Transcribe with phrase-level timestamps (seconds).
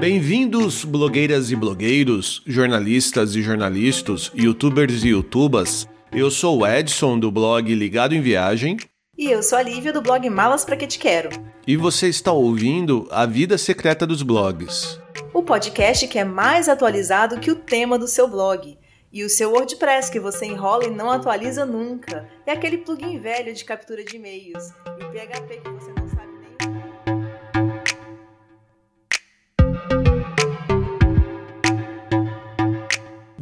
[0.00, 5.88] Bem-vindos, blogueiras e blogueiros, jornalistas e jornalistas, youtubers e youtubas.
[6.12, 8.76] Eu sou o Edson do blog Ligado em Viagem.
[9.16, 11.30] E eu sou a Lívia do blog Malas Pra Que Te Quero.
[11.66, 15.00] E você está ouvindo A Vida Secreta dos Blogs.
[15.34, 18.78] O podcast que é mais atualizado que o tema do seu blog.
[19.12, 22.28] E o seu WordPress que você enrola e não atualiza nunca.
[22.46, 24.70] É aquele plugin velho de captura de e-mails.
[25.00, 25.87] E o PHP que você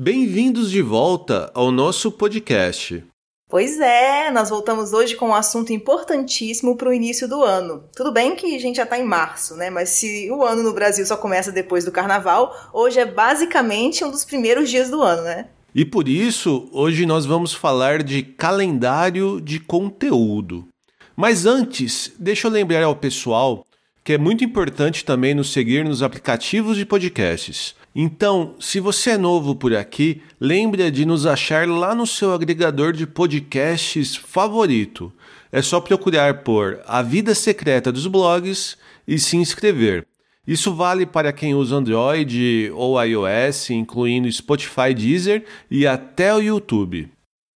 [0.07, 3.05] Bem-vindos de volta ao nosso podcast.
[3.51, 7.83] Pois é, nós voltamos hoje com um assunto importantíssimo para o início do ano.
[7.93, 9.69] Tudo bem que a gente já está em março, né?
[9.69, 14.11] Mas se o ano no Brasil só começa depois do carnaval, hoje é basicamente um
[14.13, 15.49] dos primeiros dias do ano, né?
[15.75, 20.69] E por isso, hoje nós vamos falar de calendário de conteúdo.
[21.17, 23.67] Mas antes, deixa eu lembrar ao pessoal
[24.07, 27.75] que é muito importante também nos seguir nos aplicativos de podcasts.
[27.93, 32.93] Então, se você é novo por aqui, lembre de nos achar lá no seu agregador
[32.93, 35.13] de podcasts favorito.
[35.51, 40.07] É só procurar por A Vida Secreta dos Blogs e se inscrever.
[40.47, 47.11] Isso vale para quem usa Android ou iOS, incluindo Spotify, Deezer e até o YouTube.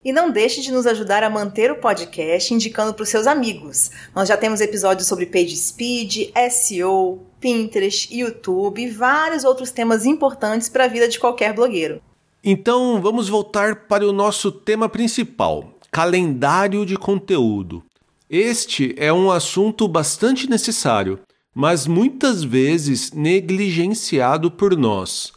[0.07, 3.91] E não deixe de nos ajudar a manter o podcast indicando para os seus amigos.
[4.15, 10.85] Nós já temos episódios sobre PageSpeed, SEO, Pinterest, YouTube e vários outros temas importantes para
[10.85, 12.01] a vida de qualquer blogueiro.
[12.41, 17.83] Então vamos voltar para o nosso tema principal: calendário de conteúdo.
[18.29, 21.19] Este é um assunto bastante necessário,
[21.53, 25.33] mas muitas vezes negligenciado por nós.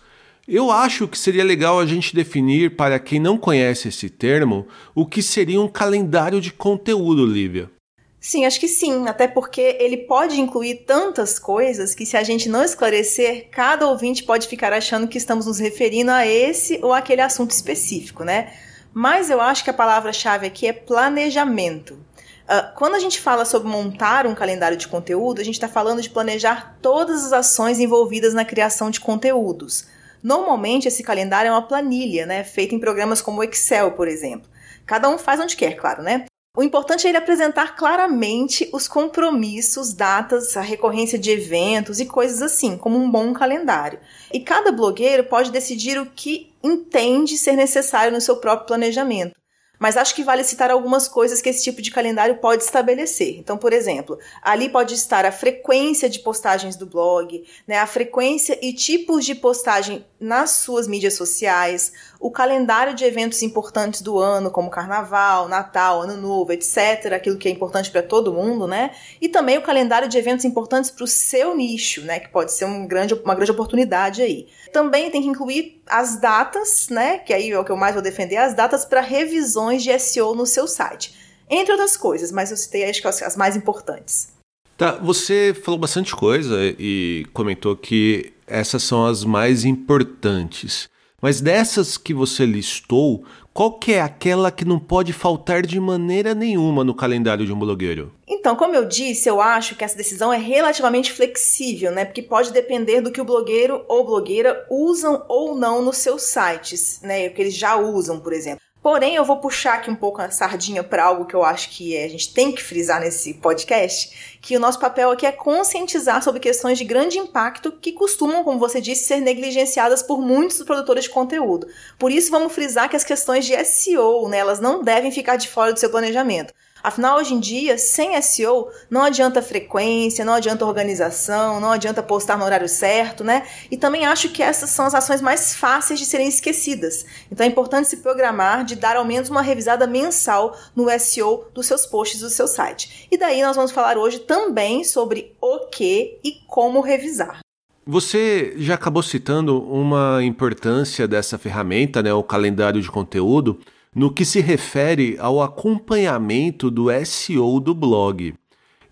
[0.53, 5.07] Eu acho que seria legal a gente definir, para quem não conhece esse termo, o
[5.07, 7.71] que seria um calendário de conteúdo, Lívia.
[8.19, 12.49] Sim, acho que sim, até porque ele pode incluir tantas coisas que se a gente
[12.49, 17.21] não esclarecer, cada ouvinte pode ficar achando que estamos nos referindo a esse ou aquele
[17.23, 18.53] assunto específico, né?
[18.93, 21.95] Mas eu acho que a palavra-chave aqui é planejamento.
[21.95, 26.03] Uh, quando a gente fala sobre montar um calendário de conteúdo, a gente está falando
[26.03, 30.00] de planejar todas as ações envolvidas na criação de conteúdos.
[30.23, 34.49] Normalmente esse calendário é uma planilha, né, feita em programas como o Excel, por exemplo.
[34.87, 36.27] Cada um faz onde quer, claro, né?
[36.57, 42.43] O importante é ele apresentar claramente os compromissos, datas, a recorrência de eventos e coisas
[42.43, 44.01] assim, como um bom calendário.
[44.33, 49.40] E cada blogueiro pode decidir o que entende ser necessário no seu próprio planejamento.
[49.81, 53.39] Mas acho que vale citar algumas coisas que esse tipo de calendário pode estabelecer.
[53.39, 58.59] Então, por exemplo, ali pode estar a frequência de postagens do blog, né, a frequência
[58.61, 64.51] e tipos de postagem nas suas mídias sociais, o calendário de eventos importantes do ano,
[64.51, 68.91] como Carnaval, Natal, Ano Novo, etc., aquilo que é importante para todo mundo, né?
[69.19, 72.21] E também o calendário de eventos importantes para o seu nicho, né?
[72.21, 74.47] Que pode ser um grande, uma grande oportunidade aí.
[74.71, 77.19] Também tem que incluir as datas, né?
[77.19, 80.35] Que aí é o que eu mais vou defender, as datas para revisões de SEO
[80.35, 81.15] no seu site.
[81.49, 84.29] Entre outras coisas, mas eu citei acho que as mais importantes.
[84.77, 90.89] Tá, você falou bastante coisa e comentou que essas são as mais importantes.
[91.21, 96.35] Mas dessas que você listou, qual que é aquela que não pode faltar de maneira
[96.35, 98.11] nenhuma no calendário de um blogueiro?
[98.27, 102.07] Então, como eu disse, eu acho que essa decisão é relativamente flexível, né?
[102.07, 107.01] Porque pode depender do que o blogueiro ou blogueira usam ou não nos seus sites,
[107.03, 107.27] né?
[107.27, 108.61] O que eles já usam, por exemplo.
[108.83, 111.95] Porém, eu vou puxar aqui um pouco a sardinha para algo que eu acho que
[111.95, 116.23] é, a gente tem que frisar nesse podcast, que o nosso papel aqui é conscientizar
[116.23, 121.05] sobre questões de grande impacto que costumam, como você disse, ser negligenciadas por muitos produtores
[121.05, 121.67] de conteúdo.
[121.99, 125.49] Por isso, vamos frisar que as questões de SEO, né, elas não devem ficar de
[125.49, 126.55] fora do seu planejamento.
[126.83, 132.39] Afinal, hoje em dia, sem SEO, não adianta frequência, não adianta organização, não adianta postar
[132.39, 133.47] no horário certo, né?
[133.71, 137.05] E também acho que essas são as ações mais fáceis de serem esquecidas.
[137.31, 141.67] Então é importante se programar de dar ao menos uma revisada mensal no SEO dos
[141.67, 143.09] seus posts do seu site.
[143.11, 147.41] E daí nós vamos falar hoje também sobre o que e como revisar.
[147.87, 153.59] Você já acabou citando uma importância dessa ferramenta, né, o calendário de conteúdo
[153.95, 158.35] no que se refere ao acompanhamento do SEO do blog.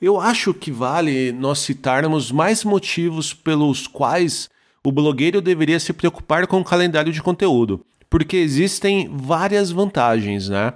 [0.00, 4.48] Eu acho que vale nós citarmos mais motivos pelos quais
[4.84, 10.72] o blogueiro deveria se preocupar com o calendário de conteúdo, porque existem várias vantagens, né?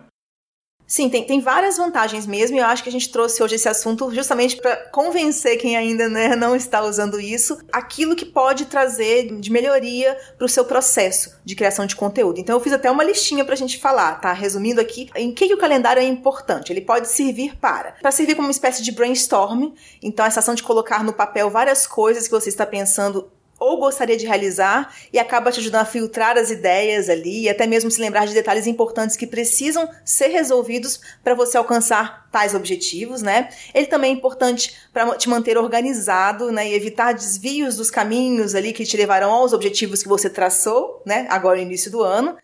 [0.92, 3.66] Sim, tem, tem várias vantagens mesmo, e eu acho que a gente trouxe hoje esse
[3.66, 9.34] assunto justamente para convencer quem ainda né, não está usando isso, aquilo que pode trazer
[9.40, 12.38] de melhoria para o seu processo de criação de conteúdo.
[12.38, 14.34] Então eu fiz até uma listinha para a gente falar, tá?
[14.34, 16.70] Resumindo aqui, em que, que o calendário é importante?
[16.70, 19.72] Ele pode servir para, para servir como uma espécie de brainstorm,
[20.02, 24.16] então essa ação de colocar no papel várias coisas que você está pensando ou gostaria
[24.16, 28.00] de realizar e acaba te ajudando a filtrar as ideias ali e até mesmo se
[28.00, 33.50] lembrar de detalhes importantes que precisam ser resolvidos para você alcançar tais objetivos, né?
[33.72, 38.72] Ele também é importante para te manter organizado, né, e evitar desvios dos caminhos ali
[38.72, 42.36] que te levarão aos objetivos que você traçou, né, agora no início do ano.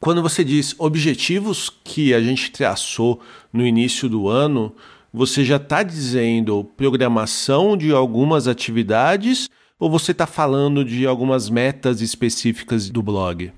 [0.00, 3.20] Quando você diz objetivos que a gente traçou
[3.52, 4.74] no início do ano,
[5.12, 12.00] você já está dizendo programação de algumas atividades ou você está falando de algumas metas
[12.00, 13.52] específicas do blog?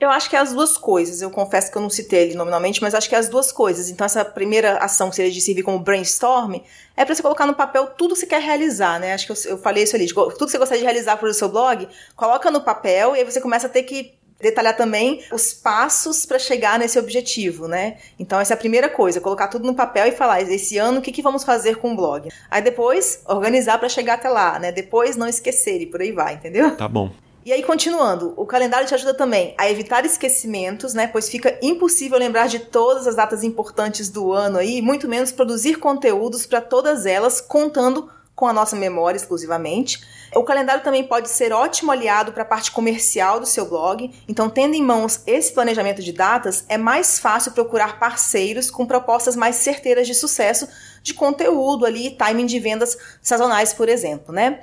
[0.00, 1.20] Eu acho que é as duas coisas.
[1.20, 3.90] Eu confesso que eu não citei ele nominalmente, mas acho que é as duas coisas.
[3.90, 6.54] Então, essa primeira ação que seria de servir como brainstorm
[6.96, 9.12] é para você colocar no papel tudo que você quer realizar, né?
[9.12, 10.08] Acho que eu, eu falei isso ali.
[10.08, 11.86] Tudo que você gostaria de realizar para o seu blog,
[12.16, 16.38] coloca no papel e aí você começa a ter que detalhar também os passos para
[16.38, 17.98] chegar nesse objetivo, né?
[18.18, 21.02] Então essa é a primeira coisa, colocar tudo no papel e falar esse ano o
[21.02, 22.28] que, que vamos fazer com o blog.
[22.50, 24.72] Aí depois organizar para chegar até lá, né?
[24.72, 26.76] Depois não esquecer e por aí vai, entendeu?
[26.76, 27.10] Tá bom.
[27.42, 31.06] E aí, continuando, o calendário te ajuda também a evitar esquecimentos, né?
[31.06, 35.76] Pois fica impossível lembrar de todas as datas importantes do ano aí, muito menos produzir
[35.76, 38.10] conteúdos para todas elas, contando
[38.40, 40.02] com a nossa memória exclusivamente.
[40.34, 44.10] O calendário também pode ser ótimo aliado para a parte comercial do seu blog.
[44.26, 49.36] Então, tendo em mãos esse planejamento de datas, é mais fácil procurar parceiros com propostas
[49.36, 50.66] mais certeiras de sucesso
[51.02, 54.60] de conteúdo ali, timing de vendas sazonais, por exemplo, né?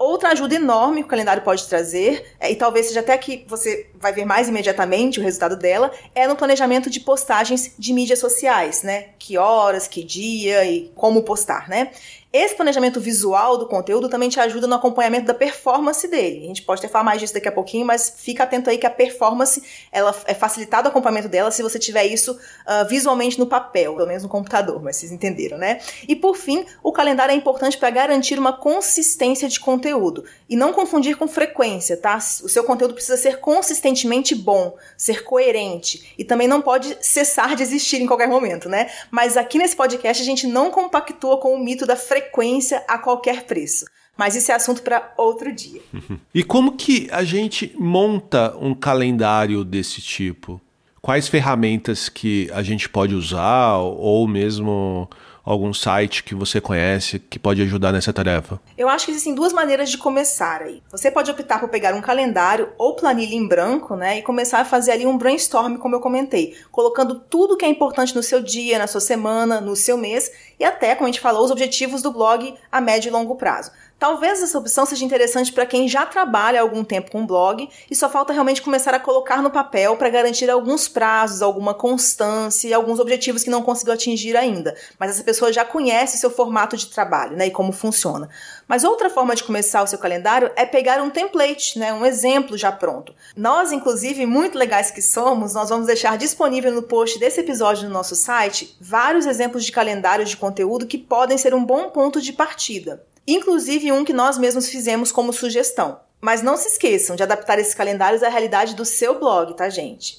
[0.00, 3.90] Outra ajuda enorme que o calendário pode trazer, é, e talvez seja até que você
[3.96, 8.82] vai ver mais imediatamente o resultado dela, é no planejamento de postagens de mídias sociais,
[8.82, 9.10] né?
[9.18, 11.90] Que horas, que dia e como postar, né?
[12.32, 16.44] Esse planejamento visual do conteúdo também te ajuda no acompanhamento da performance dele.
[16.44, 18.86] A gente pode até falar mais disso daqui a pouquinho, mas fica atento aí que
[18.86, 19.60] a performance
[19.90, 24.06] ela é facilitado o acompanhamento dela se você tiver isso uh, visualmente no papel, pelo
[24.06, 25.80] menos no computador, mas vocês entenderam, né?
[26.06, 30.72] E por fim, o calendário é importante para garantir uma consistência de conteúdo e não
[30.72, 32.16] confundir com frequência, tá?
[32.44, 37.64] O seu conteúdo precisa ser consistentemente bom, ser coerente e também não pode cessar de
[37.64, 38.88] existir em qualquer momento, né?
[39.10, 42.98] Mas aqui nesse podcast a gente não compactua com o mito da frequência frequência a
[42.98, 43.86] qualquer preço.
[44.16, 45.80] Mas isso é assunto para outro dia.
[46.34, 50.60] e como que a gente monta um calendário desse tipo?
[51.00, 55.08] Quais ferramentas que a gente pode usar ou mesmo
[55.50, 58.60] algum site que você conhece que pode ajudar nessa tarefa?
[58.78, 60.82] Eu acho que existem duas maneiras de começar aí.
[60.90, 64.64] Você pode optar por pegar um calendário ou planilha em branco, né, e começar a
[64.64, 68.78] fazer ali um brainstorm, como eu comentei, colocando tudo que é importante no seu dia,
[68.78, 72.12] na sua semana, no seu mês e até, como a gente falou, os objetivos do
[72.12, 73.70] blog a médio e longo prazo.
[74.00, 77.94] Talvez essa opção seja interessante para quem já trabalha há algum tempo com blog e
[77.94, 82.72] só falta realmente começar a colocar no papel para garantir alguns prazos, alguma constância e
[82.72, 84.74] alguns objetivos que não conseguiu atingir ainda.
[84.98, 88.30] Mas essa pessoa já conhece seu formato de trabalho né, e como funciona.
[88.66, 92.56] Mas outra forma de começar o seu calendário é pegar um template, né, um exemplo
[92.56, 93.14] já pronto.
[93.36, 97.92] Nós, inclusive, muito legais que somos, nós vamos deixar disponível no post desse episódio no
[97.92, 102.32] nosso site vários exemplos de calendários de conteúdo que podem ser um bom ponto de
[102.32, 106.00] partida inclusive um que nós mesmos fizemos como sugestão.
[106.20, 110.18] Mas não se esqueçam de adaptar esses calendários à realidade do seu blog, tá, gente?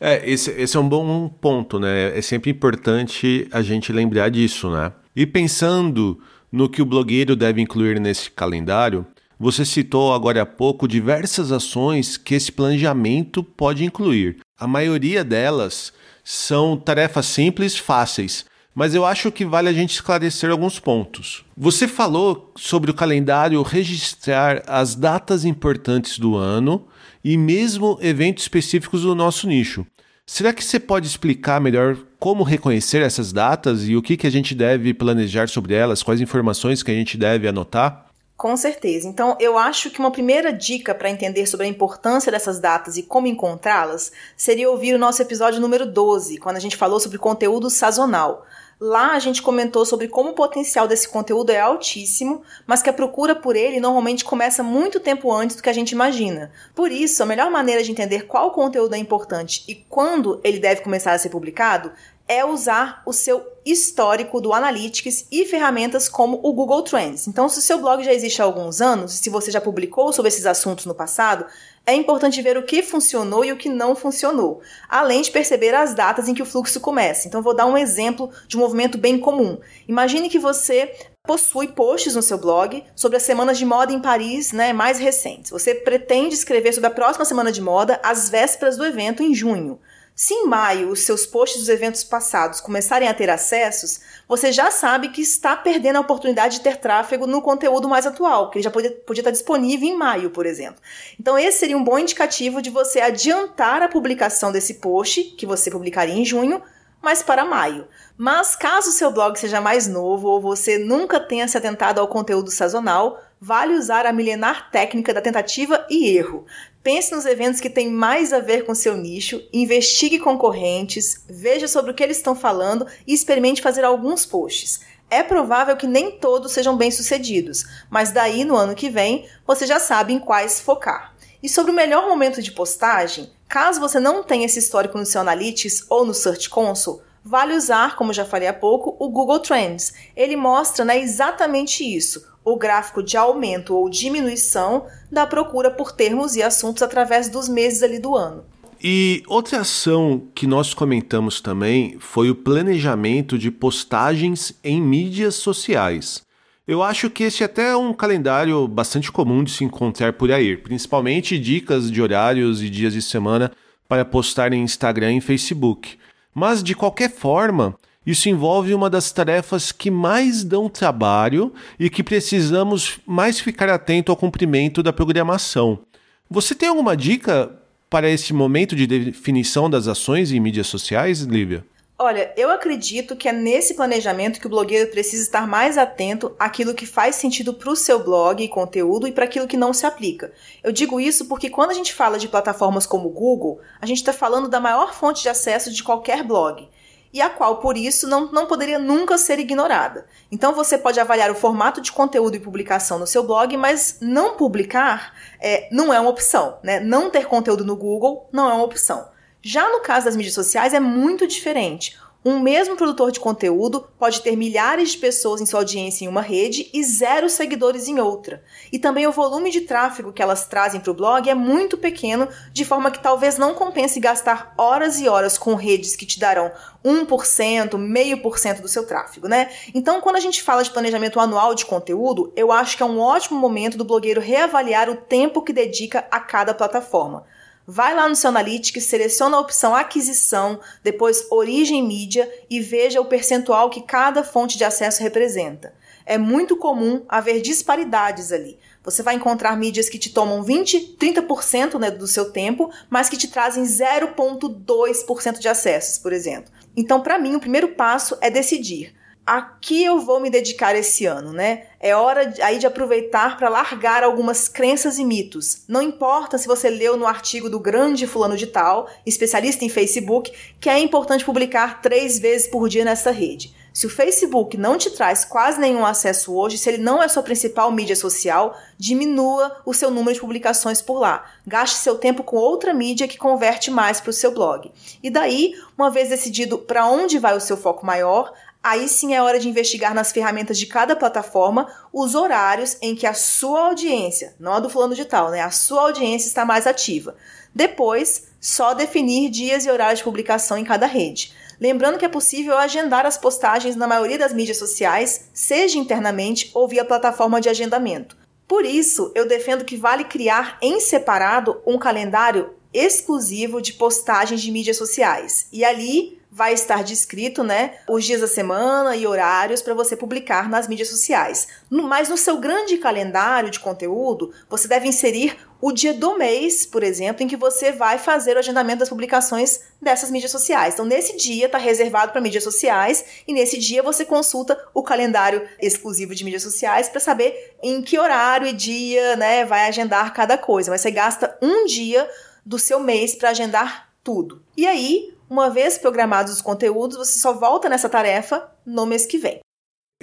[0.00, 2.16] É, esse, esse é um bom ponto, né?
[2.16, 4.92] É sempre importante a gente lembrar disso, né?
[5.14, 6.18] E pensando
[6.50, 9.06] no que o blogueiro deve incluir nesse calendário,
[9.38, 14.38] você citou agora há pouco diversas ações que esse planejamento pode incluir.
[14.58, 15.92] A maioria delas
[16.22, 21.44] são tarefas simples, fáceis, mas eu acho que vale a gente esclarecer alguns pontos.
[21.56, 26.86] Você falou sobre o calendário registrar as datas importantes do ano
[27.22, 29.86] e mesmo eventos específicos do nosso nicho.
[30.24, 34.30] Será que você pode explicar melhor como reconhecer essas datas e o que, que a
[34.30, 38.09] gente deve planejar sobre elas, quais informações que a gente deve anotar?
[38.40, 39.06] Com certeza.
[39.06, 43.02] Então, eu acho que uma primeira dica para entender sobre a importância dessas datas e
[43.02, 47.68] como encontrá-las seria ouvir o nosso episódio número 12, quando a gente falou sobre conteúdo
[47.68, 48.46] sazonal.
[48.80, 52.94] Lá a gente comentou sobre como o potencial desse conteúdo é altíssimo, mas que a
[52.94, 56.50] procura por ele normalmente começa muito tempo antes do que a gente imagina.
[56.74, 60.80] Por isso, a melhor maneira de entender qual conteúdo é importante e quando ele deve
[60.80, 61.92] começar a ser publicado
[62.30, 67.26] é usar o seu histórico do Analytics e ferramentas como o Google Trends.
[67.26, 70.28] Então, se o seu blog já existe há alguns anos, se você já publicou sobre
[70.28, 71.44] esses assuntos no passado,
[71.84, 75.92] é importante ver o que funcionou e o que não funcionou, além de perceber as
[75.92, 77.26] datas em que o fluxo começa.
[77.26, 79.58] Então, vou dar um exemplo de um movimento bem comum.
[79.88, 80.94] Imagine que você
[81.26, 85.50] possui posts no seu blog sobre as semanas de moda em Paris né, mais recentes.
[85.50, 89.80] Você pretende escrever sobre a próxima semana de moda às vésperas do evento em junho.
[90.22, 94.70] Se em maio os seus posts dos eventos passados começarem a ter acessos, você já
[94.70, 98.62] sabe que está perdendo a oportunidade de ter tráfego no conteúdo mais atual, que ele
[98.62, 100.78] já podia, podia estar disponível em maio, por exemplo.
[101.18, 105.70] Então, esse seria um bom indicativo de você adiantar a publicação desse post, que você
[105.70, 106.62] publicaria em junho,
[107.00, 107.88] mas para maio.
[108.14, 112.50] Mas caso seu blog seja mais novo ou você nunca tenha se atentado ao conteúdo
[112.50, 116.44] sazonal, vale usar a milenar técnica da tentativa e erro.
[116.82, 121.90] Pense nos eventos que têm mais a ver com seu nicho, investigue concorrentes, veja sobre
[121.90, 124.80] o que eles estão falando e experimente fazer alguns posts.
[125.10, 129.78] É provável que nem todos sejam bem-sucedidos, mas daí no ano que vem você já
[129.78, 131.14] sabe em quais focar.
[131.42, 135.20] E sobre o melhor momento de postagem, caso você não tenha esse histórico no seu
[135.20, 139.94] Analytics ou no Search Console, vale usar, como já falei há pouco, o Google Trends.
[140.16, 146.36] Ele mostra né, exatamente isso o gráfico de aumento ou diminuição da procura por termos
[146.36, 148.44] e assuntos através dos meses ali do ano.
[148.82, 156.22] E outra ação que nós comentamos também foi o planejamento de postagens em mídias sociais.
[156.66, 160.56] Eu acho que esse é até um calendário bastante comum de se encontrar por aí,
[160.56, 163.52] principalmente dicas de horários e dias de semana
[163.86, 165.98] para postar em Instagram e Facebook.
[166.34, 172.02] Mas de qualquer forma, isso envolve uma das tarefas que mais dão trabalho e que
[172.02, 175.80] precisamos mais ficar atento ao cumprimento da programação.
[176.28, 177.50] Você tem alguma dica
[177.90, 181.64] para esse momento de definição das ações em mídias sociais, Lívia?
[182.02, 186.72] Olha, eu acredito que é nesse planejamento que o blogueiro precisa estar mais atento àquilo
[186.72, 189.84] que faz sentido para o seu blog e conteúdo e para aquilo que não se
[189.84, 190.32] aplica.
[190.64, 193.98] Eu digo isso porque quando a gente fala de plataformas como o Google, a gente
[193.98, 196.66] está falando da maior fonte de acesso de qualquer blog
[197.12, 200.06] e a qual, por isso, não, não poderia nunca ser ignorada.
[200.32, 204.38] Então você pode avaliar o formato de conteúdo e publicação no seu blog, mas não
[204.38, 206.60] publicar é, não é uma opção.
[206.62, 206.80] Né?
[206.80, 209.09] Não ter conteúdo no Google não é uma opção.
[209.42, 211.96] Já no caso das mídias sociais é muito diferente.
[212.22, 216.20] Um mesmo produtor de conteúdo pode ter milhares de pessoas em sua audiência em uma
[216.20, 218.44] rede e zero seguidores em outra.
[218.70, 222.28] E também o volume de tráfego que elas trazem para o blog é muito pequeno,
[222.52, 226.52] de forma que talvez não compense gastar horas e horas com redes que te darão
[226.84, 229.50] 1%, meio por cento do seu tráfego, né?
[229.74, 233.00] Então, quando a gente fala de planejamento anual de conteúdo, eu acho que é um
[233.00, 237.24] ótimo momento do blogueiro reavaliar o tempo que dedica a cada plataforma.
[237.72, 243.04] Vai lá no seu Analytics, seleciona a opção aquisição, depois origem mídia e veja o
[243.04, 245.72] percentual que cada fonte de acesso representa.
[246.04, 248.58] É muito comum haver disparidades ali.
[248.82, 253.16] Você vai encontrar mídias que te tomam 20, 30% né, do seu tempo, mas que
[253.16, 256.50] te trazem 0,2% de acessos, por exemplo.
[256.76, 258.92] Então, para mim, o primeiro passo é decidir
[259.30, 261.66] a que eu vou me dedicar esse ano, né?
[261.78, 265.62] É hora aí de aproveitar para largar algumas crenças e mitos.
[265.68, 270.32] Não importa se você leu no artigo do grande fulano de tal, especialista em Facebook,
[270.58, 273.54] que é importante publicar três vezes por dia nessa rede.
[273.72, 277.22] Se o Facebook não te traz quase nenhum acesso hoje, se ele não é sua
[277.22, 281.24] principal mídia social, diminua o seu número de publicações por lá.
[281.46, 284.72] Gaste seu tempo com outra mídia que converte mais para o seu blog.
[285.00, 288.32] E daí, uma vez decidido para onde vai o seu foco maior,
[288.62, 293.06] Aí sim é hora de investigar nas ferramentas de cada plataforma os horários em que
[293.06, 295.40] a sua audiência, não a do fulano de tal, né?
[295.40, 297.16] A sua audiência está mais ativa.
[297.54, 301.32] Depois, só definir dias e horários de publicação em cada rede.
[301.58, 306.68] Lembrando que é possível agendar as postagens na maioria das mídias sociais, seja internamente ou
[306.68, 308.16] via plataforma de agendamento.
[308.46, 314.50] Por isso, eu defendo que vale criar em separado um calendário exclusivo de postagens de
[314.50, 315.46] mídias sociais.
[315.52, 320.48] E ali vai estar descrito, né, os dias da semana e horários para você publicar
[320.48, 321.48] nas mídias sociais.
[321.68, 326.82] Mas no seu grande calendário de conteúdo, você deve inserir o dia do mês, por
[326.82, 330.74] exemplo, em que você vai fazer o agendamento das publicações dessas mídias sociais.
[330.74, 335.46] Então, nesse dia está reservado para mídias sociais e nesse dia você consulta o calendário
[335.60, 340.38] exclusivo de mídias sociais para saber em que horário e dia, né, vai agendar cada
[340.38, 340.70] coisa.
[340.70, 342.08] Mas você gasta um dia
[342.46, 344.42] do seu mês para agendar tudo.
[344.56, 349.16] E aí, uma vez programados os conteúdos, você só volta nessa tarefa no mês que
[349.16, 349.38] vem.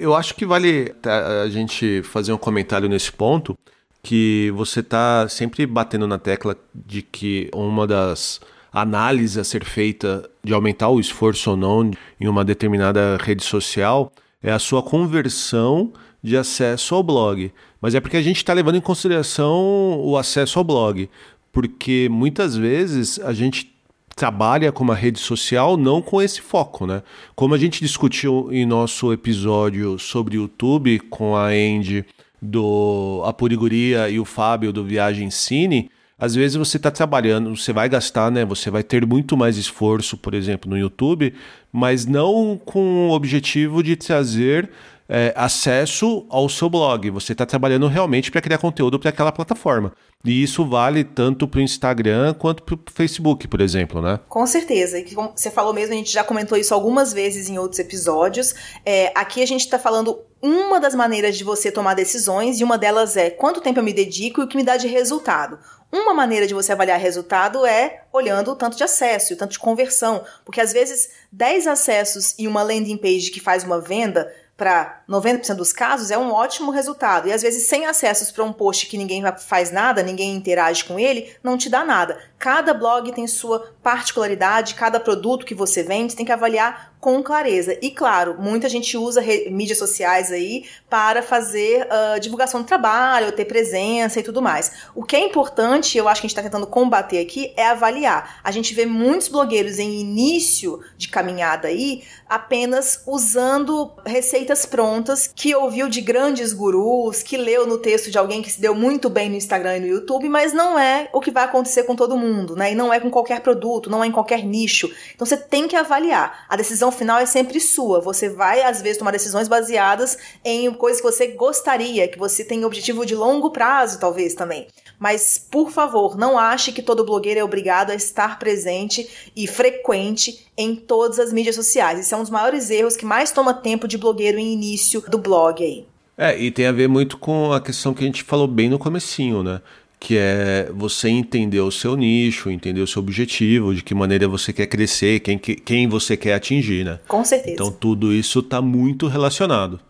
[0.00, 3.54] Eu acho que vale a gente fazer um comentário nesse ponto,
[4.02, 8.40] que você está sempre batendo na tecla de que uma das
[8.72, 14.10] análises a ser feita de aumentar o esforço ou não em uma determinada rede social
[14.42, 15.92] é a sua conversão
[16.22, 17.52] de acesso ao blog.
[17.80, 21.10] Mas é porque a gente está levando em consideração o acesso ao blog,
[21.52, 23.76] porque muitas vezes a gente
[24.18, 27.02] trabalha com uma rede social não com esse foco, né?
[27.36, 32.04] Como a gente discutiu em nosso episódio sobre YouTube com a Andy
[32.42, 37.88] do Apuriguria e o Fábio do Viagem Cine, Às vezes você está trabalhando, você vai
[37.88, 38.44] gastar, né?
[38.44, 41.32] Você vai ter muito mais esforço, por exemplo, no YouTube,
[41.72, 44.68] mas não com o objetivo de trazer
[45.08, 47.10] é, acesso ao seu blog.
[47.10, 49.92] Você está trabalhando realmente para criar conteúdo para aquela plataforma.
[50.24, 54.18] E isso vale tanto para o Instagram quanto para o Facebook, por exemplo, né?
[54.28, 54.98] Com certeza.
[54.98, 58.54] E como você falou mesmo, a gente já comentou isso algumas vezes em outros episódios.
[58.84, 62.78] É, aqui a gente está falando uma das maneiras de você tomar decisões, e uma
[62.78, 65.58] delas é quanto tempo eu me dedico e o que me dá de resultado.
[65.90, 69.52] Uma maneira de você avaliar resultado é olhando o tanto de acesso e o tanto
[69.52, 74.30] de conversão, porque às vezes 10 acessos e uma landing page que faz uma venda
[74.58, 77.28] para 90% dos casos é um ótimo resultado.
[77.28, 80.98] E às vezes, sem acessos para um post que ninguém faz nada, ninguém interage com
[80.98, 82.18] ele, não te dá nada.
[82.36, 87.78] Cada blog tem sua particularidade, cada produto que você vende tem que avaliar com clareza.
[87.80, 93.44] E claro, muita gente usa mídias sociais aí para fazer uh, divulgação do trabalho, ter
[93.44, 94.72] presença e tudo mais.
[94.94, 98.40] O que é importante, eu acho que a gente está tentando combater aqui, é avaliar.
[98.42, 105.54] A gente vê muitos blogueiros em início de caminhada aí apenas usando receitas prontas que
[105.54, 109.30] ouviu de grandes gurus, que leu no texto de alguém que se deu muito bem
[109.30, 112.54] no Instagram e no YouTube, mas não é o que vai acontecer com todo mundo,
[112.54, 112.72] né?
[112.72, 114.92] E não é com qualquer produto, não é em qualquer nicho.
[115.14, 116.44] Então você tem que avaliar.
[116.48, 118.00] A decisão final é sempre sua.
[118.00, 122.64] Você vai, às vezes, tomar decisões baseadas em coisas que você gostaria, que você tem
[122.64, 124.66] objetivo de longo prazo, talvez também.
[124.98, 130.46] Mas, por favor, não ache que todo blogueiro é obrigado a estar presente e frequente
[130.56, 132.00] em todas as mídias sociais.
[132.00, 135.18] Isso é um dos maiores erros que mais toma tempo de blogueiro em início do
[135.18, 135.86] blog aí.
[136.16, 138.78] É, e tem a ver muito com a questão que a gente falou bem no
[138.78, 139.60] comecinho, né?
[140.00, 144.52] Que é você entender o seu nicho, entender o seu objetivo, de que maneira você
[144.52, 147.00] quer crescer, quem, quem você quer atingir, né?
[147.08, 147.54] Com certeza.
[147.54, 149.80] Então tudo isso está muito relacionado.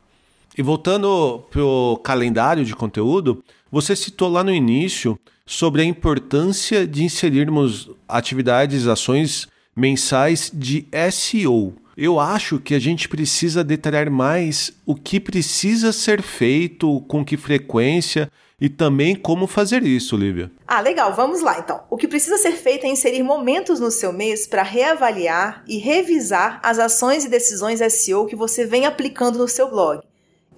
[0.57, 6.87] E voltando para o calendário de conteúdo, você citou lá no início sobre a importância
[6.87, 11.75] de inserirmos atividades, ações mensais de SEO.
[11.97, 17.37] Eu acho que a gente precisa detalhar mais o que precisa ser feito, com que
[17.37, 20.51] frequência e também como fazer isso, Lívia.
[20.67, 21.83] Ah, legal, vamos lá então.
[21.89, 26.61] O que precisa ser feito é inserir momentos no seu mês para reavaliar e revisar
[26.63, 30.01] as ações e decisões SEO que você vem aplicando no seu blog.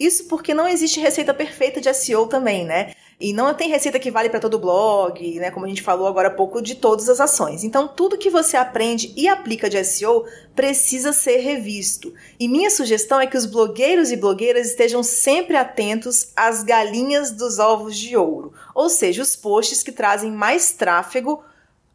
[0.00, 2.94] Isso porque não existe receita perfeita de SEO também, né?
[3.20, 5.50] E não tem receita que vale para todo blog, né?
[5.50, 7.62] Como a gente falou agora há pouco, de todas as ações.
[7.62, 10.24] Então, tudo que você aprende e aplica de SEO
[10.56, 12.14] precisa ser revisto.
[12.38, 17.58] E minha sugestão é que os blogueiros e blogueiras estejam sempre atentos às galinhas dos
[17.58, 21.44] ovos de ouro, ou seja, os posts que trazem mais tráfego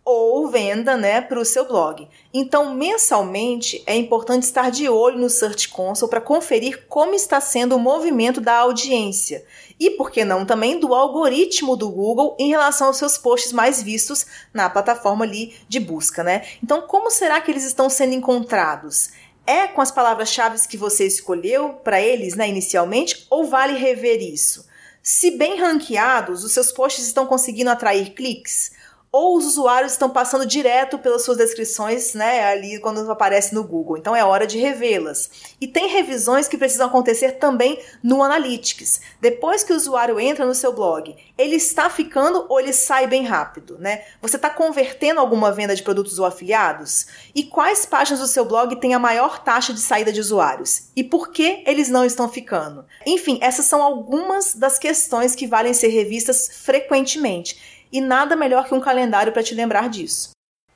[0.05, 2.07] ou venda né, para o seu blog.
[2.31, 7.75] Então, mensalmente, é importante estar de olho no Search Console para conferir como está sendo
[7.75, 9.43] o movimento da audiência.
[9.79, 13.81] E, por que não, também do algoritmo do Google em relação aos seus posts mais
[13.81, 16.23] vistos na plataforma ali de busca.
[16.23, 16.45] Né?
[16.63, 19.09] Então, como será que eles estão sendo encontrados?
[19.47, 24.65] É com as palavras-chave que você escolheu para eles né, inicialmente ou vale rever isso?
[25.01, 28.71] Se bem ranqueados, os seus posts estão conseguindo atrair cliques?
[29.17, 33.97] Ou os usuários estão passando direto pelas suas descrições, né, ali quando aparece no Google.
[33.97, 35.29] Então é hora de revê-las.
[35.61, 38.99] E tem revisões que precisam acontecer também no Analytics.
[39.21, 43.23] Depois que o usuário entra no seu blog, ele está ficando ou ele sai bem
[43.23, 44.03] rápido, né?
[44.21, 47.07] Você está convertendo alguma venda de produtos ou afiliados?
[47.33, 50.89] E quais páginas do seu blog têm a maior taxa de saída de usuários?
[50.93, 52.83] E por que eles não estão ficando?
[53.05, 58.75] Enfim, essas são algumas das questões que valem ser revistas frequentemente e nada melhor que
[58.75, 60.31] um calendário para te lembrar disso.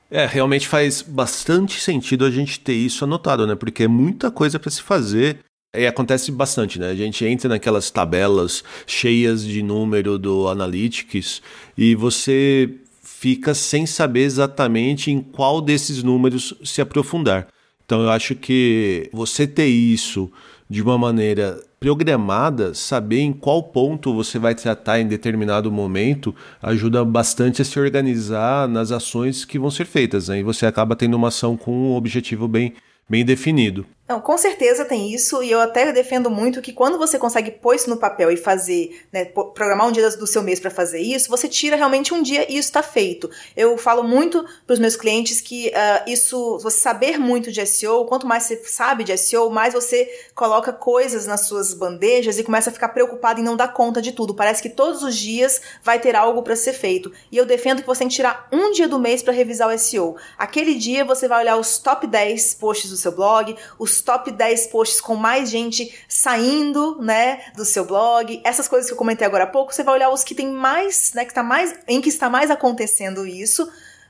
[0.10, 3.56] É, realmente faz bastante sentido a gente ter isso anotado, né?
[3.56, 5.40] Porque é muita coisa para se fazer.
[5.76, 6.90] E acontece bastante, né?
[6.90, 11.42] A gente entra naquelas tabelas cheias de número do Analytics
[11.78, 17.48] e você fica sem saber exatamente em qual desses números se aprofundar.
[17.86, 20.32] Então eu acho que você ter isso
[20.70, 27.04] de uma maneira programada, saber em qual ponto você vai tratar em determinado momento ajuda
[27.04, 30.28] bastante a se organizar nas ações que vão ser feitas.
[30.28, 30.40] Né?
[30.40, 32.74] E você acaba tendo uma ação com um objetivo bem,
[33.10, 33.86] bem definido.
[34.10, 37.76] Não, com certeza tem isso, e eu até defendo muito que quando você consegue pôr
[37.76, 41.30] isso no papel e fazer, né, programar um dia do seu mês para fazer isso,
[41.30, 43.30] você tira realmente um dia e isso está feito.
[43.56, 48.04] Eu falo muito para os meus clientes que uh, isso, você saber muito de SEO,
[48.06, 52.72] quanto mais você sabe de SEO, mais você coloca coisas nas suas bandejas e começa
[52.72, 54.34] a ficar preocupado em não dar conta de tudo.
[54.34, 57.12] Parece que todos os dias vai ter algo para ser feito.
[57.32, 59.78] E eu defendo que você tem que tirar um dia do mês para revisar o
[59.78, 60.15] SEO.
[60.36, 64.68] Aquele dia você vai olhar os top 10 posts do seu blog, os top 10
[64.68, 69.44] posts com mais gente saindo, né, do seu blog, essas coisas que eu comentei agora
[69.44, 72.10] há pouco, você vai olhar os que tem mais, né, que tá mais, em que
[72.10, 73.70] está mais acontecendo isso,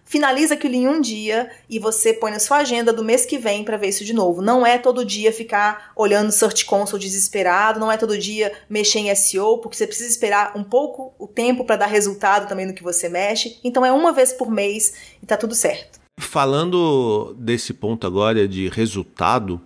[0.10, 3.64] finaliza aquilo em um dia e você põe na sua agenda do mês que vem
[3.64, 4.42] para ver isso de novo.
[4.42, 9.16] Não é todo dia ficar olhando Search Console desesperado, não é todo dia mexer em
[9.16, 12.82] SEO, porque você precisa esperar um pouco o tempo para dar resultado também no que
[12.82, 13.60] você mexe.
[13.64, 16.00] Então é uma vez por mês e tá tudo certo.
[16.20, 19.62] Falando desse ponto agora de resultado,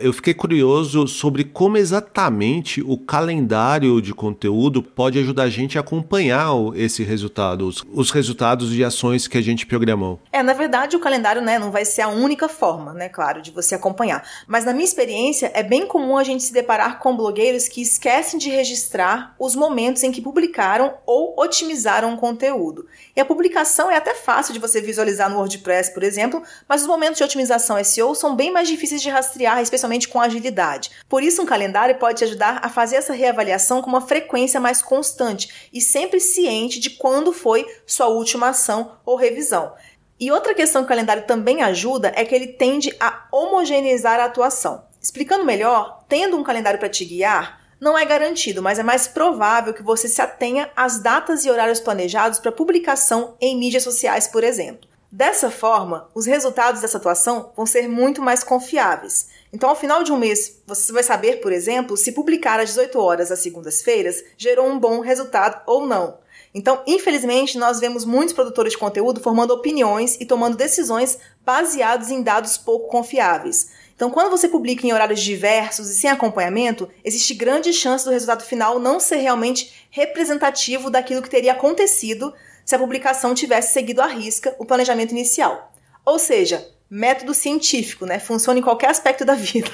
[0.00, 5.80] eu fiquei curioso sobre como exatamente o calendário de conteúdo pode ajudar a gente a
[5.80, 10.20] acompanhar esse resultado, os, os, resultados de ações que a gente programou.
[10.32, 13.50] É, na verdade, o calendário né, não vai ser a única forma, né, claro, de
[13.50, 14.26] você acompanhar.
[14.46, 18.38] Mas na minha experiência, é bem comum a gente se deparar com blogueiros que esquecem
[18.38, 22.86] de registrar os momentos em que publicaram ou otimizaram o conteúdo.
[23.16, 26.86] E a publicação é até fácil de você visualizar no WordPress, por exemplo, mas os
[26.86, 30.90] momentos de otimização SEO são bem mais difíceis de rastrear, especialmente com agilidade.
[31.08, 34.82] Por isso, um calendário pode te ajudar a fazer essa reavaliação com uma frequência mais
[34.82, 39.72] constante e sempre ciente de quando foi sua última ação ou revisão.
[40.20, 44.24] E outra questão que o calendário também ajuda é que ele tende a homogeneizar a
[44.24, 44.84] atuação.
[45.00, 49.72] Explicando melhor, tendo um calendário para te guiar, não é garantido, mas é mais provável
[49.72, 54.42] que você se atenha às datas e horários planejados para publicação em mídias sociais, por
[54.42, 54.88] exemplo.
[55.10, 59.28] Dessa forma, os resultados dessa atuação vão ser muito mais confiáveis.
[59.52, 62.98] Então, ao final de um mês, você vai saber, por exemplo, se publicar às 18
[63.00, 66.18] horas às segundas-feiras gerou um bom resultado ou não.
[66.54, 72.22] Então, infelizmente, nós vemos muitos produtores de conteúdo formando opiniões e tomando decisões baseadas em
[72.22, 73.70] dados pouco confiáveis.
[73.94, 78.44] Então, quando você publica em horários diversos e sem acompanhamento, existe grande chance do resultado
[78.44, 82.32] final não ser realmente representativo daquilo que teria acontecido
[82.64, 85.72] se a publicação tivesse seguido à risca o planejamento inicial.
[86.04, 88.18] Ou seja, método científico, né?
[88.18, 89.68] Funciona em qualquer aspecto da vida.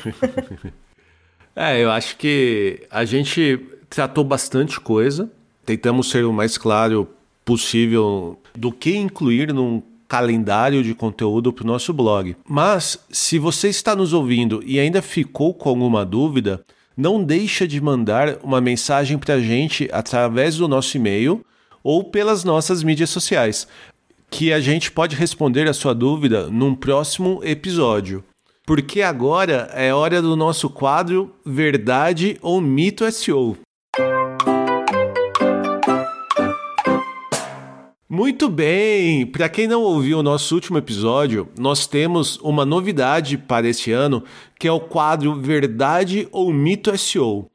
[1.55, 5.31] é, eu acho que a gente tratou bastante coisa,
[5.64, 7.09] tentamos ser o mais claro
[7.44, 12.37] possível do que incluir num calendário de conteúdo para o nosso blog.
[12.48, 16.64] Mas se você está nos ouvindo e ainda ficou com alguma dúvida,
[16.96, 21.44] não deixa de mandar uma mensagem para a gente através do nosso e-mail
[21.83, 23.66] ou pelas nossas mídias sociais
[24.34, 28.24] que a gente pode responder a sua dúvida num próximo episódio.
[28.66, 33.56] Porque agora é hora do nosso quadro Verdade ou Mito SEO.
[38.08, 39.24] Muito bem!
[39.24, 44.24] Para quem não ouviu o nosso último episódio, nós temos uma novidade para este ano,
[44.58, 47.48] que é o quadro Verdade ou Mito SEO.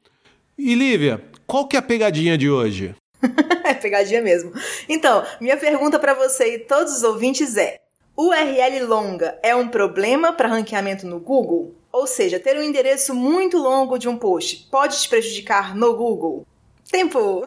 [0.56, 2.94] E Lívia, qual que é a pegadinha de hoje?
[3.64, 4.52] é pegadinha mesmo.
[4.88, 7.78] Então, minha pergunta para você e todos os ouvintes é:
[8.16, 11.74] URL longa é um problema para ranqueamento no Google?
[11.92, 16.46] Ou seja, ter um endereço muito longo de um post pode te prejudicar no Google?
[16.90, 17.44] Tempo!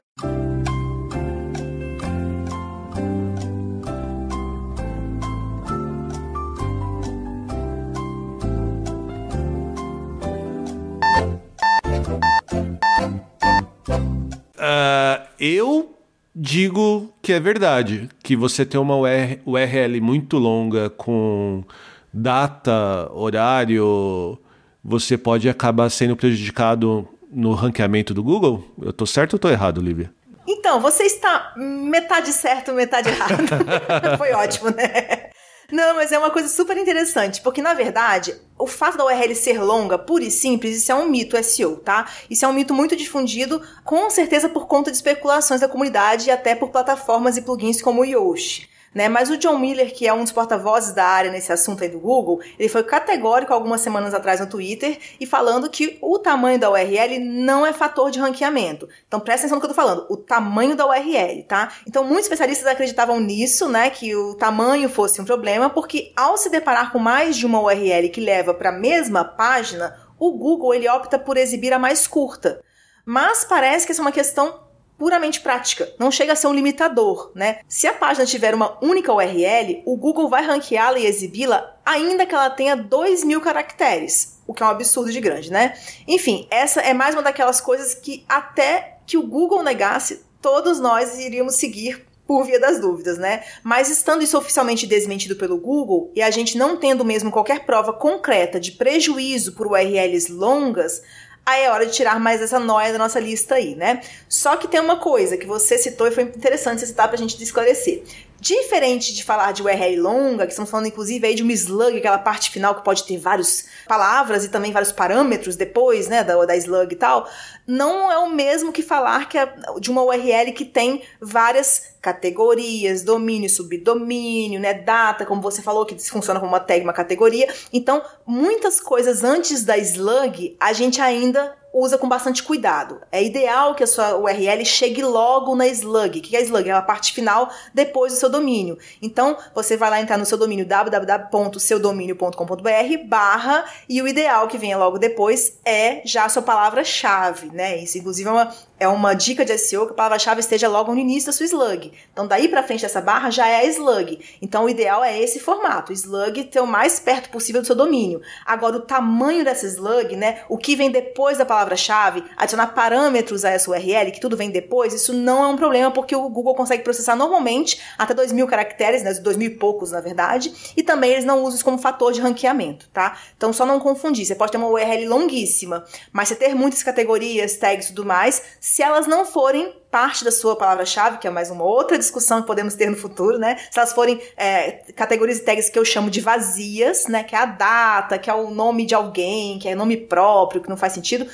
[14.64, 15.94] Uh, eu
[16.34, 21.66] digo que é verdade, que você ter uma URL muito longa com
[22.14, 24.40] data, horário,
[24.82, 28.64] você pode acabar sendo prejudicado no ranqueamento do Google?
[28.82, 30.14] Eu tô certo ou tô errado, Lívia?
[30.48, 33.44] Então, você está metade certo, metade errado.
[34.18, 35.30] Foi ótimo, né?
[35.72, 39.62] Não, mas é uma coisa super interessante, porque na verdade, o fato da URL ser
[39.62, 42.10] longa, pura e simples, isso é um mito SEO, tá?
[42.30, 46.32] Isso é um mito muito difundido, com certeza por conta de especulações da comunidade e
[46.32, 48.70] até por plataformas e plugins como o Yoast.
[48.94, 49.10] Né?
[49.10, 52.00] Mas o John Miller, que é um dos porta-vozes da área nesse assunto aí do
[52.00, 56.70] Google, ele foi categórico algumas semanas atrás no Twitter e falando que o tamanho da
[56.70, 58.88] URL não é fator de ranqueamento.
[59.08, 61.72] Então presta atenção no que eu tô falando, o tamanho da URL, tá?
[61.88, 66.50] Então muitos especialistas acreditavam nisso, né, que o tamanho fosse um problema, porque ao se
[66.50, 70.90] deparar com mais de uma URL que leva para a mesma página, o Google ele
[70.90, 72.62] opta por exibir a mais curta.
[73.06, 74.63] Mas parece que essa é uma questão
[74.98, 77.60] puramente prática, não chega a ser um limitador, né?
[77.68, 82.34] Se a página tiver uma única URL, o Google vai ranqueá-la e exibi-la ainda que
[82.34, 85.78] ela tenha 2 mil caracteres, o que é um absurdo de grande, né?
[86.08, 91.20] Enfim, essa é mais uma daquelas coisas que até que o Google negasse, todos nós
[91.20, 93.44] iríamos seguir por via das dúvidas, né?
[93.62, 97.92] Mas estando isso oficialmente desmentido pelo Google e a gente não tendo mesmo qualquer prova
[97.92, 101.02] concreta de prejuízo por URLs longas,
[101.46, 104.02] aí é hora de tirar mais essa noia da nossa lista aí, né?
[104.30, 107.42] Só que tem uma coisa que você citou e foi interessante você citar pra gente
[107.42, 108.04] esclarecer.
[108.44, 112.18] Diferente de falar de URL longa, que estamos falando inclusive aí de uma slug, aquela
[112.18, 116.54] parte final que pode ter várias palavras e também vários parâmetros depois, né, da, da
[116.58, 117.26] slug e tal,
[117.66, 123.02] não é o mesmo que falar que é de uma URL que tem várias categorias,
[123.02, 127.48] domínio, subdomínio, né, data, como você falou, que funciona como uma tag, uma categoria.
[127.72, 133.02] Então, muitas coisas antes da slug, a gente ainda usa com bastante cuidado.
[133.12, 136.20] É ideal que a sua URL chegue logo na slug.
[136.20, 136.70] O que é slug?
[136.70, 138.78] É a parte final depois do seu domínio.
[139.02, 144.78] Então, você vai lá entrar no seu domínio www.seudomínio.com.br barra e o ideal que venha
[144.78, 147.78] logo depois é já a sua palavra-chave, né?
[147.78, 151.00] Isso, inclusive, é uma, é uma dica de SEO que a palavra-chave esteja logo no
[151.00, 151.94] início da sua slug.
[152.12, 154.20] Então, daí para frente dessa barra já é a slug.
[154.42, 158.22] Então, o ideal é esse formato, slug ter o mais perto possível do seu domínio.
[158.46, 163.50] Agora, o tamanho dessa slug, né, o que vem depois da palavra-chave, adicionar parâmetros a
[163.52, 166.84] essa URL, que tudo vem depois, isso não é um problema, porque o Google consegue
[166.84, 171.12] processar normalmente até 2 mil caracteres, né, 2 mil e poucos, na verdade, e também
[171.12, 173.18] eles não usam isso como fator de ranqueamento, tá?
[173.38, 174.26] Então, só não confundir.
[174.26, 178.42] Você pode ter uma URL longuíssima, mas você ter muitas categorias, tags e tudo mais,
[178.74, 182.48] se elas não forem parte da sua palavra-chave, que é mais uma outra discussão que
[182.48, 183.56] podemos ter no futuro, né?
[183.70, 187.24] Se elas forem é, categorias e tags que eu chamo de vazias, né?
[187.24, 190.70] Que é a data, que é o nome de alguém, que é nome próprio, que
[190.70, 191.30] não faz sentido,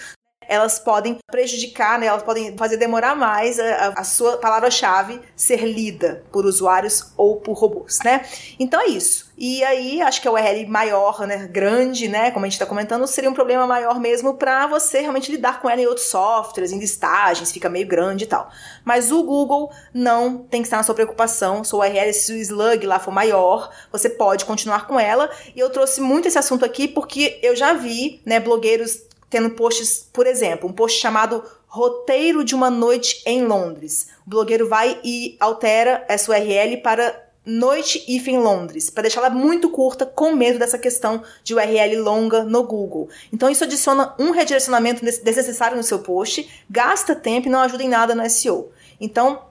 [0.49, 2.07] elas podem prejudicar, né?
[2.07, 7.53] Elas podem fazer demorar mais a, a sua palavra-chave ser lida por usuários ou por
[7.53, 8.25] robôs, né?
[8.59, 9.29] Então é isso.
[9.38, 13.07] E aí, acho que a URL maior, né, grande, né, como a gente está comentando,
[13.07, 16.79] seria um problema maior mesmo para você realmente lidar com ela em outros softwares, em
[16.79, 18.51] listagens, fica meio grande e tal.
[18.83, 21.63] Mas o Google não tem que estar na sua preocupação.
[21.63, 25.29] Sua URL, se o slug lá for maior, você pode continuar com ela.
[25.55, 30.10] E eu trouxe muito esse assunto aqui porque eu já vi, né, blogueiros tendo posts,
[30.12, 34.08] por exemplo, um post chamado Roteiro de uma Noite em Londres.
[34.26, 39.70] O blogueiro vai e altera essa URL para Noite if em Londres, para deixá-la muito
[39.70, 43.10] curta, com medo dessa questão de URL longa no Google.
[43.34, 47.89] Então isso adiciona um redirecionamento desnecessário no seu post, gasta tempo e não ajuda em
[47.89, 48.72] nada no SEO.
[49.00, 49.42] Então,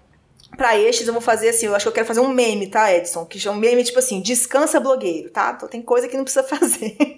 [0.57, 2.93] para estes eu vou fazer assim, eu acho que eu quero fazer um meme, tá,
[2.93, 3.25] Edson?
[3.25, 5.55] Que chama um meme tipo assim, descansa blogueiro, tá?
[5.57, 7.18] Então tem coisa que não precisa fazer.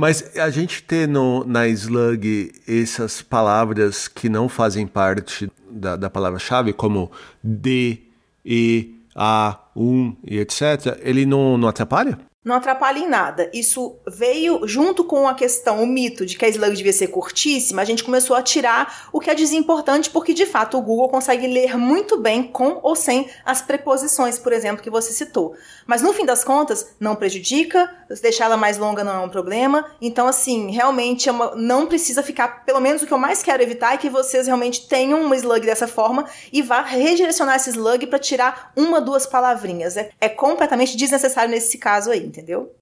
[0.00, 6.08] Mas a gente ter no, na slug essas palavras que não fazem parte da, da
[6.08, 7.12] palavra-chave, como
[7.44, 7.98] de,
[8.42, 12.18] e, a, um e etc., ele não, não atrapalha?
[12.42, 13.50] Não atrapalha em nada.
[13.52, 17.82] Isso veio junto com a questão, o mito de que a slug devia ser curtíssima,
[17.82, 21.46] a gente começou a tirar o que é desimportante, porque de fato o Google consegue
[21.46, 25.54] ler muito bem com ou sem as preposições, por exemplo, que você citou.
[25.86, 27.90] Mas no fim das contas, não prejudica,
[28.22, 29.84] deixar ela mais longa não é um problema.
[30.00, 33.62] Então, assim, realmente é uma, não precisa ficar, pelo menos o que eu mais quero
[33.62, 38.06] evitar é que vocês realmente tenham uma slug dessa forma e vá redirecionar esse slug
[38.06, 39.98] para tirar uma, duas palavrinhas.
[39.98, 42.72] É, é completamente desnecessário nesse caso aí entendeu?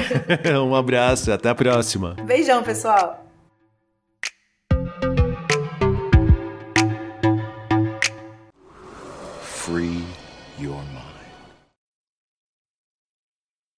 [0.62, 2.16] um abraço, até a próxima.
[2.24, 3.26] Beijão, pessoal.
[9.42, 10.04] Free
[10.58, 10.82] your